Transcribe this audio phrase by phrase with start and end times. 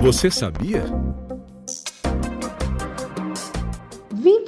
[0.00, 0.84] Você sabia?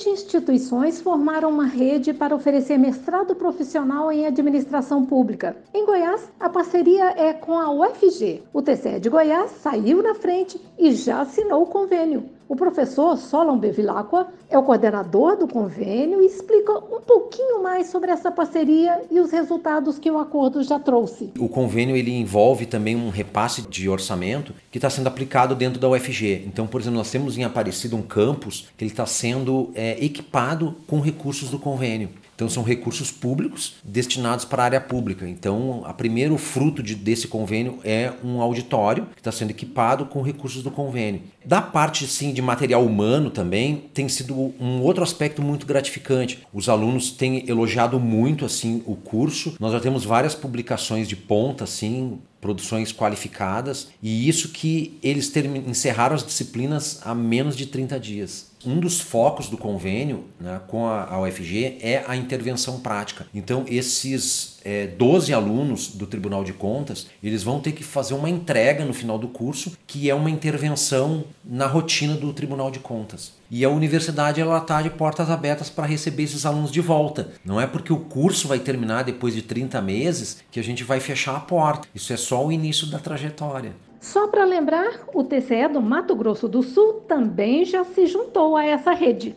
[0.01, 5.55] 20 instituições formaram uma rede para oferecer mestrado profissional em administração pública.
[5.75, 8.43] Em Goiás, a parceria é com a UFG.
[8.51, 12.31] O TCE de Goiás saiu na frente e já assinou o convênio.
[12.51, 18.11] O professor Solon Bevilacqua é o coordenador do convênio e explica um pouquinho mais sobre
[18.11, 21.31] essa parceria e os resultados que o acordo já trouxe.
[21.39, 25.89] O convênio ele envolve também um repasse de orçamento que está sendo aplicado dentro da
[25.91, 26.43] UFG.
[26.45, 30.77] Então, por exemplo, nós temos em Aparecida um campus que ele está sendo é, equipado
[30.87, 32.11] com recursos do convênio.
[32.41, 35.29] Então são recursos públicos destinados para a área pública.
[35.29, 40.23] Então, a primeiro fruto de, desse convênio é um auditório que está sendo equipado com
[40.23, 41.21] recursos do convênio.
[41.45, 46.39] Da parte sim de material humano também tem sido um outro aspecto muito gratificante.
[46.51, 49.55] Os alunos têm elogiado muito assim o curso.
[49.61, 55.31] Nós já temos várias publicações de ponta assim, produções qualificadas, e isso que eles
[55.67, 60.87] encerraram as disciplinas há menos de 30 dias um dos focos do convênio né, com
[60.87, 63.27] a, a UFG é a intervenção prática.
[63.35, 68.31] Então, esses é, 12 alunos do Tribunal de Contas, eles vão ter que fazer uma
[68.31, 73.33] entrega no final do curso, que é uma intervenção na rotina do Tribunal de Contas.
[73.51, 77.33] E a universidade ela está de portas abertas para receber esses alunos de volta.
[77.45, 81.01] Não é porque o curso vai terminar depois de 30 meses que a gente vai
[81.01, 81.89] fechar a porta.
[81.95, 83.73] Isso é só o início da trajetória.
[84.01, 88.65] Só para lembrar, o TCE do Mato Grosso do Sul também já se juntou a
[88.65, 89.37] essa rede.